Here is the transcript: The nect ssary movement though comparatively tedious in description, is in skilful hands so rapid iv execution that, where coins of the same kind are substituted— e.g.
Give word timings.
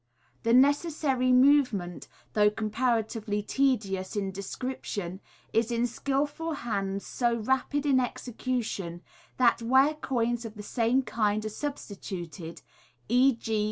The 0.41 0.51
nect 0.51 0.83
ssary 0.87 1.31
movement 1.31 2.07
though 2.33 2.49
comparatively 2.49 3.43
tedious 3.43 4.15
in 4.15 4.31
description, 4.31 5.21
is 5.53 5.69
in 5.71 5.85
skilful 5.85 6.53
hands 6.65 7.05
so 7.05 7.35
rapid 7.37 7.85
iv 7.85 7.99
execution 7.99 9.03
that, 9.37 9.61
where 9.61 9.93
coins 9.93 10.43
of 10.43 10.55
the 10.55 10.63
same 10.63 11.03
kind 11.03 11.45
are 11.45 11.49
substituted— 11.49 12.63
e.g. 13.09 13.43